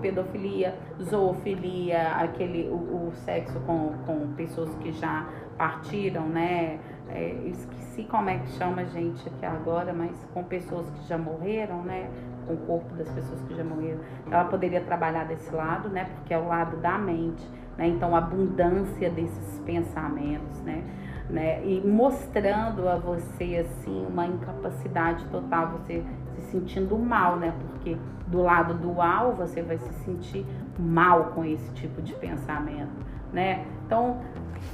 [0.00, 6.78] pedofilia, zoofilia, aquele o, o sexo com, com pessoas que já partiram, né?
[7.14, 11.18] É, esqueci como é que chama a gente aqui agora, mas com pessoas que já
[11.18, 12.10] morreram, né?
[12.46, 14.00] Com o corpo das pessoas que já morreram.
[14.30, 16.08] Ela poderia trabalhar desse lado, né?
[16.16, 17.46] Porque é o lado da mente,
[17.76, 17.88] né?
[17.88, 20.84] Então, a abundância desses pensamentos, né?
[21.30, 21.64] né?
[21.64, 27.54] E mostrando a você, assim, uma incapacidade total, você se sentindo mal, né?
[27.58, 27.96] Porque
[28.26, 30.46] do lado dual você vai se sentir
[30.78, 33.66] mal com esse tipo de pensamento, né?
[33.90, 34.20] Então,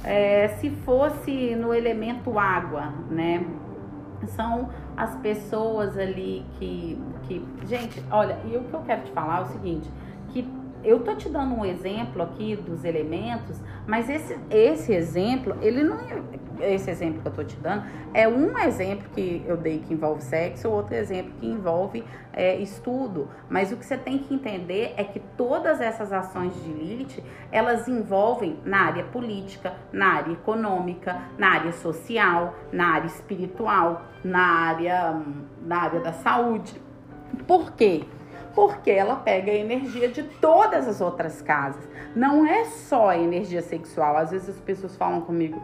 [0.03, 3.43] é, se fosse no elemento água, né?
[4.27, 7.43] São as pessoas ali que, que.
[7.65, 9.89] Gente, olha, e o que eu quero te falar é o seguinte:
[10.29, 10.47] que
[10.83, 15.97] eu tô te dando um exemplo aqui dos elementos, mas esse, esse exemplo, ele não
[15.97, 16.21] é
[16.61, 20.23] esse exemplo que eu tô te dando é um exemplo que eu dei que envolve
[20.23, 23.27] sexo, outro exemplo que envolve é, estudo.
[23.49, 27.87] Mas o que você tem que entender é que todas essas ações de Lilith, elas
[27.87, 35.21] envolvem na área política, na área econômica, na área social, na área espiritual, na área,
[35.61, 36.79] na área da saúde.
[37.45, 38.03] Por quê?
[38.53, 41.87] Porque ela pega a energia de todas as outras casas.
[42.15, 44.17] Não é só a energia sexual.
[44.17, 45.61] Às vezes as pessoas falam comigo,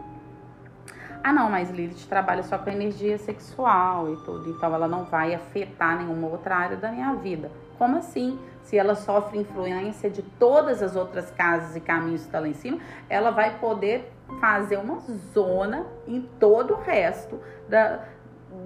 [1.24, 5.34] ah, não, mas Lilith trabalha só com energia sexual e tudo, então ela não vai
[5.34, 7.50] afetar nenhuma outra área da minha vida.
[7.78, 8.38] Como assim?
[8.62, 12.52] Se ela sofre influência de todas as outras casas e caminhos que estão lá em
[12.52, 15.00] cima, ela vai poder fazer uma
[15.32, 18.00] zona em todo o resto da,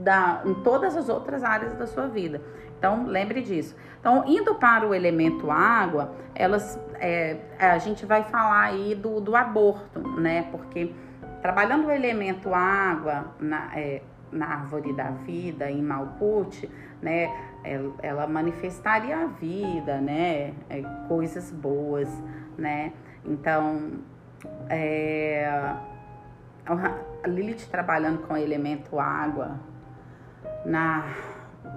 [0.00, 2.42] da, em todas as outras áreas da sua vida.
[2.76, 3.76] Então, lembre disso.
[4.00, 9.36] Então, indo para o elemento água, elas, é, a gente vai falar aí do, do
[9.36, 10.48] aborto, né?
[10.50, 10.92] Porque
[11.40, 16.68] Trabalhando o elemento água na, é, na árvore da vida, em Malkuth,
[17.00, 17.28] né,
[18.02, 22.08] ela manifestaria a vida, né, é, coisas boas,
[22.56, 22.92] né.
[23.24, 23.92] Então,
[24.68, 25.46] é,
[26.66, 29.58] a Lilith trabalhando com o elemento água
[30.64, 31.14] na,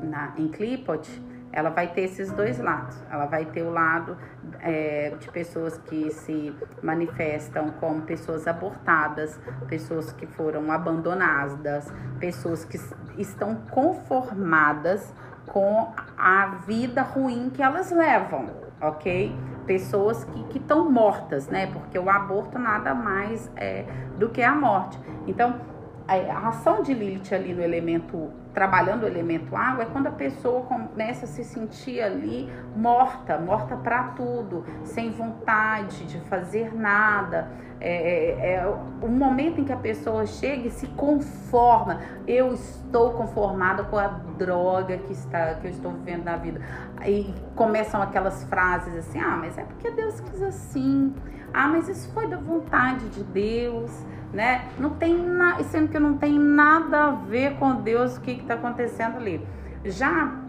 [0.03, 1.09] na, em Klipot,
[1.53, 3.01] ela vai ter esses dois lados.
[3.09, 4.17] Ela vai ter o lado
[4.59, 12.79] é, de pessoas que se manifestam como pessoas abortadas, pessoas que foram abandonadas, pessoas que
[13.17, 15.13] estão conformadas
[15.47, 18.49] com a vida ruim que elas levam,
[18.79, 19.35] ok?
[19.65, 21.67] Pessoas que estão mortas, né?
[21.67, 23.85] Porque o aborto nada mais é
[24.17, 24.99] do que a morte.
[25.27, 25.59] Então,
[26.07, 30.63] a ação de Lilith ali no elemento, trabalhando o elemento água, é quando a pessoa
[30.63, 37.49] começa a se sentir ali morta, morta para tudo, sem vontade de fazer nada.
[37.81, 41.99] É, é, é o momento em que a pessoa chega e se conforma.
[42.27, 46.61] Eu estou conformada com a droga que está que eu estou vivendo na vida.
[47.05, 51.13] E começam aquelas frases assim: ah, mas é porque Deus quis assim.
[51.53, 53.91] Ah, mas isso foi da vontade de Deus
[54.33, 54.69] né?
[54.79, 58.53] Não tem nada, sendo que não tem nada a ver com Deus o que está
[58.53, 59.45] acontecendo ali.
[59.83, 60.40] Já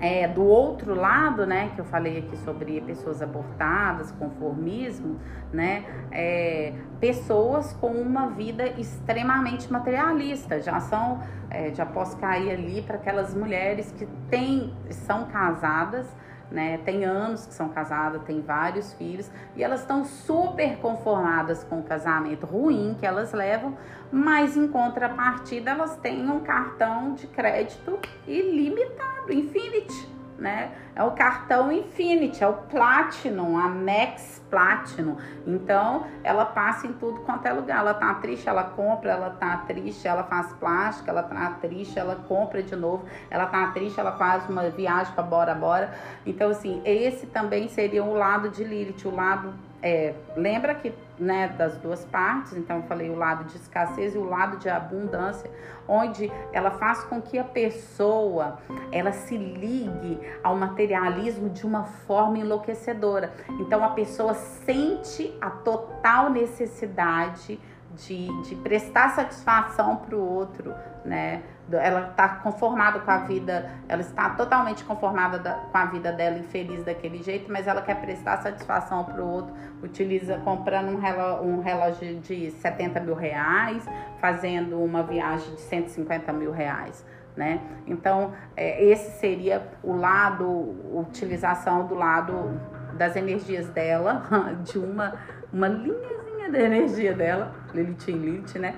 [0.00, 5.18] é, do outro lado, né, que eu falei aqui sobre pessoas abortadas, conformismo,
[5.52, 11.20] né, é, pessoas com uma vida extremamente materialista, já são,
[11.50, 16.06] é, já posso cair ali para aquelas mulheres que têm, são casadas,
[16.52, 16.78] né?
[16.84, 21.82] Tem anos que são casadas, tem vários filhos e elas estão super conformadas com o
[21.82, 23.76] casamento ruim que elas levam,
[24.10, 30.72] mas em contrapartida elas têm um cartão de crédito ilimitado, infinity né?
[30.94, 35.16] É o cartão Infinity, é o Platinum, a Max Platinum.
[35.46, 37.78] Então, ela passa em tudo quanto é lugar.
[37.78, 42.16] Ela tá triste, ela compra, ela tá triste, ela faz plástica, ela tá triste, ela
[42.28, 45.92] compra de novo, ela tá triste, ela faz uma viagem para Bora Bora.
[46.26, 51.48] Então, assim, esse também seria o lado de Lilith, o lado é, lembra que né,
[51.48, 55.50] das duas partes, então eu falei o lado de escassez e o lado de abundância,
[55.88, 58.58] onde ela faz com que a pessoa
[58.92, 63.32] ela se ligue ao materialismo de uma forma enlouquecedora.
[63.60, 67.60] Então a pessoa sente a total necessidade
[67.96, 70.74] de, de prestar satisfação para o outro,
[71.04, 71.42] né?
[71.70, 76.38] Ela está conformada com a vida, ela está totalmente conformada da, com a vida dela
[76.38, 81.44] infeliz daquele jeito, mas ela quer prestar satisfação para o outro, utiliza comprando um relógio,
[81.44, 83.86] um relógio de 70 mil reais,
[84.20, 87.04] fazendo uma viagem de 150 mil reais.
[87.36, 87.60] Né?
[87.86, 92.60] Então, é, esse seria o lado, utilização do lado
[92.94, 94.22] das energias dela,
[94.62, 95.14] de uma,
[95.50, 98.74] uma linhazinha da energia dela, Lilith em Lilith, né?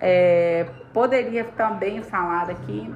[0.00, 2.92] É, poderia também falar aqui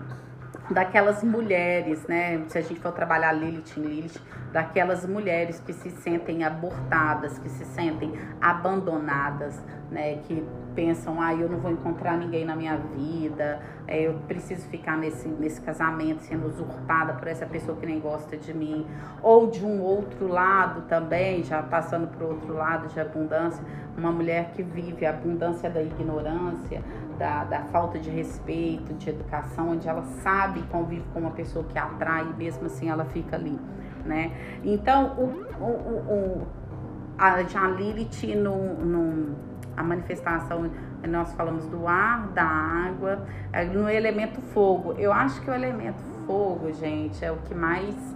[0.70, 2.42] daquelas mulheres, né?
[2.48, 4.20] Se a gente for trabalhar Lilith em Lilith,
[4.52, 9.60] daquelas mulheres que se sentem abortadas, que se sentem abandonadas,
[9.90, 10.16] né?
[10.26, 10.44] Que
[10.74, 15.28] pensam, ah, eu não vou encontrar ninguém na minha vida, é, eu preciso ficar nesse,
[15.28, 18.86] nesse casamento sendo usurpada por essa pessoa que nem gosta de mim.
[19.22, 23.62] Ou de um outro lado também, já passando para outro lado de abundância,
[23.96, 26.82] uma mulher que vive a abundância da ignorância,
[27.18, 31.78] da, da falta de respeito, de educação, onde ela sabe convive com uma pessoa que
[31.78, 33.58] atrai e mesmo assim ela fica ali,
[34.04, 34.32] né?
[34.62, 36.46] Então, o, o, o,
[37.18, 39.36] a, a Lilith no, no,
[39.76, 40.70] a manifestação,
[41.08, 44.94] nós falamos do ar, da água, é, no elemento fogo.
[44.94, 48.14] Eu acho que o elemento fogo, gente, é o que mais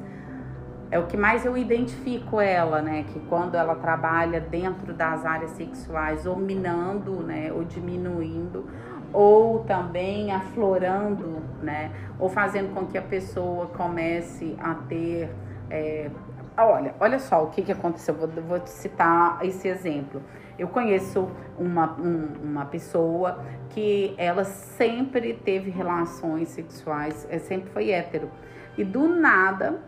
[0.90, 3.04] é o que mais eu identifico ela, né?
[3.12, 7.52] Que quando ela trabalha dentro das áreas sexuais, ou minando, né?
[7.52, 8.66] Ou diminuindo,
[9.12, 11.90] ou também aflorando, né?
[12.18, 15.30] Ou fazendo com que a pessoa comece a ter.
[15.70, 16.10] É...
[16.56, 18.14] Olha, olha só o que, que aconteceu.
[18.14, 20.22] Vou, vou te citar esse exemplo.
[20.58, 27.90] Eu conheço uma, um, uma pessoa que ela sempre teve relações sexuais, é, sempre foi
[27.90, 28.28] hétero.
[28.76, 29.78] E do nada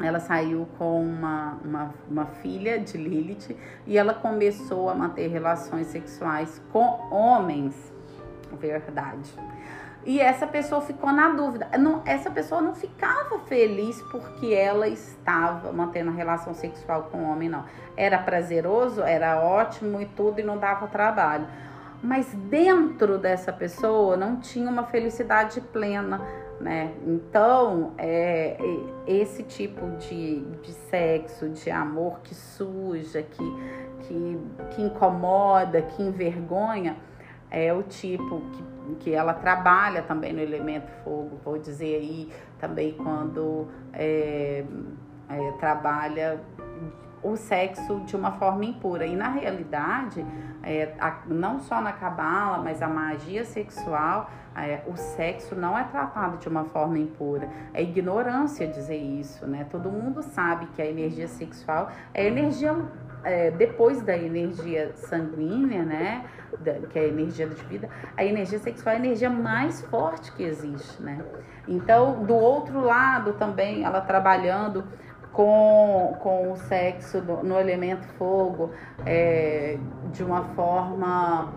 [0.00, 3.56] ela saiu com uma, uma, uma, filha de Lilith
[3.86, 7.91] e ela começou a manter relações sexuais com homens.
[8.56, 9.34] Verdade.
[10.04, 11.68] E essa pessoa ficou na dúvida.
[11.78, 17.48] Não, essa pessoa não ficava feliz porque ela estava mantendo relação sexual com o homem,
[17.48, 17.64] não.
[17.96, 21.46] Era prazeroso, era ótimo e tudo, e não dava trabalho.
[22.02, 26.20] Mas dentro dessa pessoa não tinha uma felicidade plena
[26.62, 26.94] né?
[27.04, 28.56] Então, é,
[29.04, 33.44] esse tipo de, de sexo, de amor que suja, que,
[34.02, 34.38] que,
[34.70, 36.96] que incomoda, que envergonha,
[37.52, 38.64] é o tipo que,
[39.00, 44.64] que ela trabalha também no elemento fogo, vou dizer aí também quando é,
[45.28, 46.40] é, trabalha
[47.22, 49.06] o sexo de uma forma impura.
[49.06, 50.24] E na realidade,
[50.62, 55.84] é, a, não só na cabala, mas a magia sexual, é, o sexo não é
[55.84, 57.48] tratado de uma forma impura.
[57.72, 59.66] É ignorância dizer isso, né?
[59.70, 62.74] Todo mundo sabe que a energia sexual é energia
[63.24, 66.24] é, depois da energia sanguínea, né?
[66.60, 70.32] Da, que é a energia de vida, a energia sexual é a energia mais forte
[70.32, 71.24] que existe, né?
[71.66, 74.84] Então, do outro lado também, ela trabalhando
[75.32, 78.70] com, com o sexo no, no elemento fogo
[79.06, 79.78] é,
[80.12, 81.52] de uma forma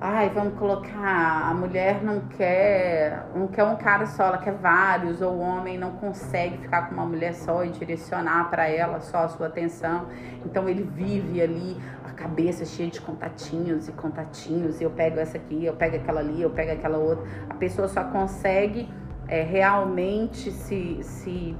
[0.00, 5.22] ai, vamos colocar, a mulher não quer, não quer um cara só, ela quer vários,
[5.22, 9.18] ou o homem não consegue ficar com uma mulher só e direcionar para ela só
[9.18, 10.06] a sua atenção.
[10.44, 15.36] Então ele vive ali a cabeça cheia de contatinhos e contatinhos, e eu pego essa
[15.36, 17.24] aqui, eu pego aquela ali, eu pego aquela outra.
[17.48, 18.88] A pessoa só consegue
[19.28, 21.56] é, realmente se, se,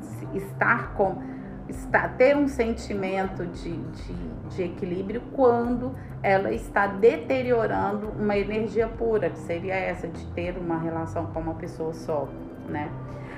[0.00, 1.37] se estar com
[1.68, 4.14] está, ter um sentimento de, de,
[4.48, 10.78] de, equilíbrio quando ela está deteriorando uma energia pura, que seria essa de ter uma
[10.78, 12.28] relação com uma pessoa só,
[12.68, 12.90] né?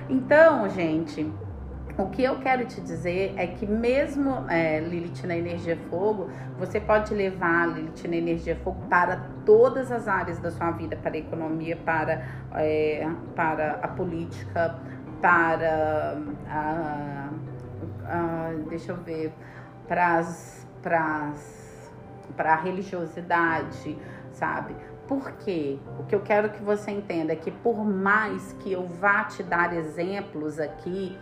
[0.08, 1.30] Então, gente,
[1.98, 6.80] o que eu quero te dizer é que mesmo é, Lilith na energia fogo, você
[6.80, 11.18] pode levar Lilith na energia fogo para todas as áreas da sua vida, para a
[11.18, 12.24] economia, para,
[12.54, 13.06] é,
[13.36, 14.78] para a política,
[15.20, 16.16] para
[16.48, 17.28] a
[18.10, 19.32] uh, deixa eu ver,
[19.88, 21.34] para
[22.38, 23.98] a religiosidade,
[24.32, 24.74] sabe?
[25.06, 29.24] Porque o que eu quero que você entenda é que por mais que eu vá
[29.24, 31.18] te dar exemplos aqui,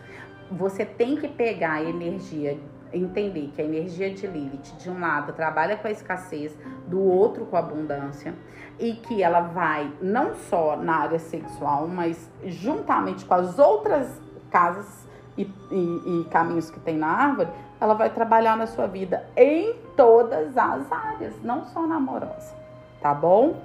[0.50, 2.58] você tem que pegar a energia,
[2.92, 7.46] entender que a energia de Lilith, de um lado, trabalha com a escassez, do outro
[7.46, 8.34] com a abundância,
[8.78, 14.20] e que ela vai não só na área sexual, mas juntamente com as outras
[14.50, 15.07] casas
[15.38, 17.48] e, e, e caminhos que tem na árvore,
[17.80, 22.54] ela vai trabalhar na sua vida em todas as áreas, não só na amorosa,
[23.00, 23.56] tá bom?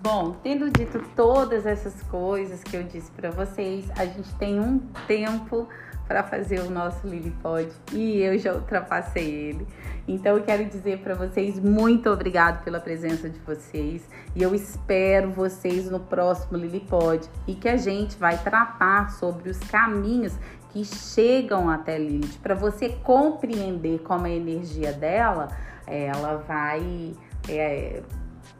[0.00, 4.78] Bom, tendo dito todas essas coisas que eu disse para vocês, a gente tem um
[5.06, 5.68] tempo
[6.12, 9.66] para fazer o nosso Lilipod e eu já ultrapassei ele.
[10.06, 14.06] Então eu quero dizer para vocês muito obrigado pela presença de vocês
[14.36, 19.58] e eu espero vocês no próximo Lilipod e que a gente vai tratar sobre os
[19.58, 20.34] caminhos
[20.68, 25.48] que chegam até Lilith para você compreender como a energia dela
[25.86, 27.14] ela vai
[27.48, 28.02] é,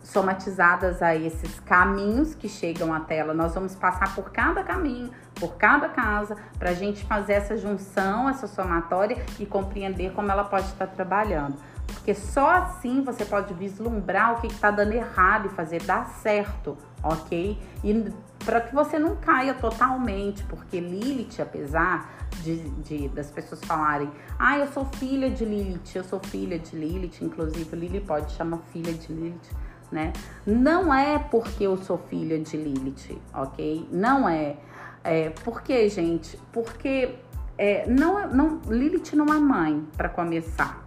[0.03, 3.32] somatizadas a esses caminhos que chegam até ela.
[3.32, 5.11] Nós vamos passar por cada caminho,
[5.43, 10.45] por cada casa, para a gente fazer essa junção, essa somatória e compreender como ela
[10.45, 11.57] pode estar trabalhando.
[11.84, 16.78] Porque só assim você pode vislumbrar o que está dando errado e fazer dar certo,
[17.03, 17.59] ok?
[17.82, 18.12] E
[18.45, 22.09] para que você não caia totalmente, porque Lilith, apesar
[22.40, 26.76] de, de, das pessoas falarem, ah, eu sou filha de Lilith, eu sou filha de
[26.76, 29.51] Lilith, inclusive Lilith pode chamar filha de Lilith
[29.93, 30.12] né?
[30.47, 33.86] Não é porque eu sou filha de Lilith, ok?
[33.93, 34.57] Não é.
[35.05, 36.38] É por quê, gente?
[36.53, 37.16] Porque
[37.59, 40.84] é, não, não, Lilith não é mãe, para começar,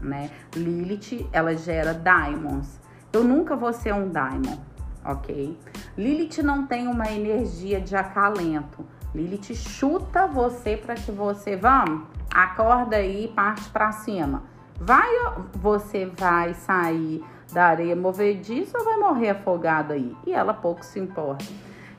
[0.00, 0.30] né?
[0.54, 2.80] Lilith, ela gera diamonds.
[3.12, 4.60] Eu nunca vou ser um diamond,
[5.04, 5.56] ok?
[5.96, 8.84] Lilith não tem uma energia de acalento.
[9.14, 14.42] Lilith chuta você para que você, vamos, acorda aí parte para cima.
[14.78, 15.08] Vai,
[15.54, 20.14] você vai sair da areia movediça ou vai morrer afogado aí?
[20.26, 21.44] E ela pouco se importa.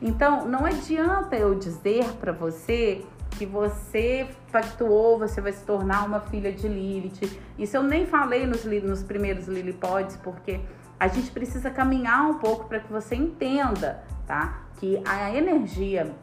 [0.01, 6.19] Então, não adianta eu dizer para você que você pactuou, você vai se tornar uma
[6.19, 7.39] filha de Lilith.
[7.57, 10.59] Isso eu nem falei nos, nos primeiros Lilipods, porque
[10.99, 14.61] a gente precisa caminhar um pouco para que você entenda, tá?
[14.77, 16.15] Que a energia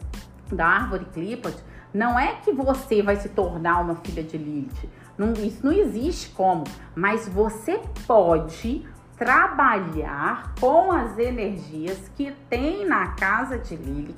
[0.53, 1.55] da árvore Clipot
[1.93, 4.89] não é que você vai se tornar uma filha de Lilith.
[5.17, 6.65] Não, isso não existe como,
[6.95, 8.85] mas você pode
[9.17, 14.17] trabalhar com as energias que tem na casa de Lilith,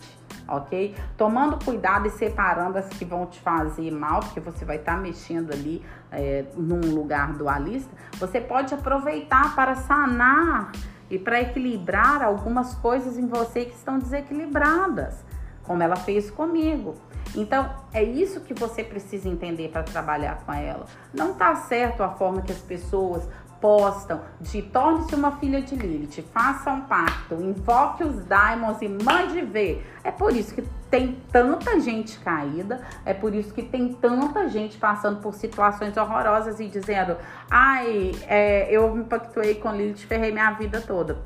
[0.49, 0.95] ok?
[1.17, 5.01] Tomando cuidado e separando as que vão te fazer mal, porque você vai estar tá
[5.01, 7.91] mexendo ali é, num lugar dualista.
[8.19, 10.73] Você pode aproveitar para sanar
[11.11, 15.25] e para equilibrar algumas coisas em você que estão desequilibradas,
[15.63, 16.95] como ela fez comigo.
[17.35, 20.87] Então, é isso que você precisa entender para trabalhar com ela.
[21.13, 23.29] Não tá certo a forma que as pessoas
[23.61, 29.41] postam de torne-se uma filha de Lilith, faça um pacto, invoque os daimons e mande
[29.43, 29.87] ver.
[30.05, 34.79] É por isso que tem tanta gente caída, é por isso que tem tanta gente
[34.79, 37.17] passando por situações horrorosas e dizendo:
[37.51, 41.19] ai, é, eu me pactuei com Lilith, ferrei minha vida toda.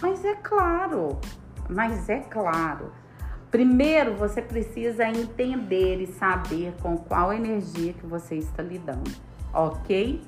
[0.00, 1.18] Mas é claro,
[1.68, 2.92] mas é claro.
[3.50, 9.08] Primeiro você precisa entender e saber com qual energia que você está lidando,
[9.52, 10.20] ok?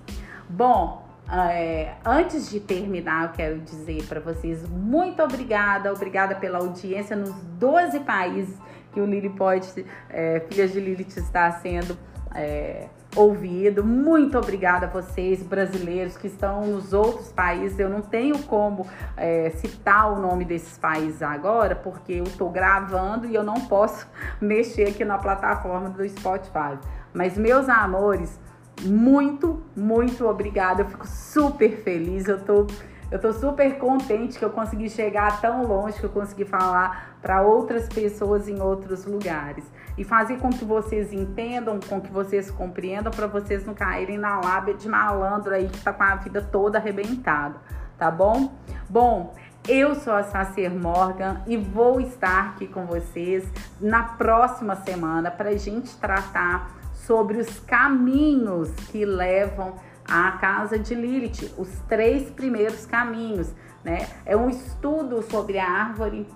[0.48, 7.16] Bom, é, antes de terminar, eu quero dizer para vocês muito obrigada, obrigada pela audiência
[7.16, 8.56] nos 12 países
[8.92, 11.98] que o Lili pode, é, Filhas de Lilith está sendo
[12.34, 13.84] é, ouvido.
[13.84, 17.78] Muito obrigada a vocês, brasileiros que estão nos outros países.
[17.78, 23.26] Eu não tenho como é, citar o nome desses países agora, porque eu estou gravando
[23.26, 24.06] e eu não posso
[24.40, 26.78] mexer aqui na plataforma do Spotify.
[27.12, 28.38] Mas, meus amores,
[28.82, 30.82] muito, muito obrigada.
[30.82, 32.26] Eu fico super feliz.
[32.26, 32.66] Eu tô,
[33.10, 37.42] eu tô super contente que eu consegui chegar tão longe, que eu consegui falar para
[37.42, 39.64] outras pessoas em outros lugares.
[39.96, 44.40] E fazer com que vocês entendam, com que vocês compreendam, para vocês não caírem na
[44.40, 47.56] lábia de malandro aí que tá com a vida toda arrebentada,
[47.96, 48.52] tá bom?
[48.90, 49.34] Bom,
[49.66, 53.44] eu sou a Sacer Morgan e vou estar aqui com vocês
[53.80, 56.75] na próxima semana para gente tratar
[57.06, 63.52] sobre os caminhos que levam à casa de Lilith, os três primeiros caminhos,
[63.84, 64.08] né?
[64.24, 66.26] É um estudo sobre a árvore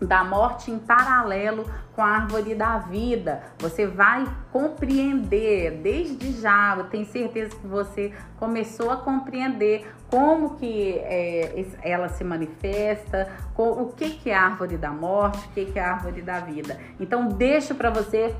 [0.00, 3.42] da morte em paralelo com a árvore da vida.
[3.58, 10.98] Você vai compreender desde já, eu tenho certeza que você começou a compreender como que
[10.98, 15.78] é, ela se manifesta, o que, que é a árvore da morte, o que, que
[15.78, 16.78] é a árvore da vida.
[17.00, 18.34] Então, deixo para você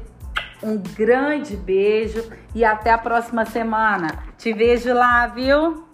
[0.64, 4.24] um grande beijo e até a próxima semana.
[4.38, 5.84] Te vejo lá, viu?